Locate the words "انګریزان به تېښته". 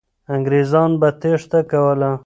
0.33-1.59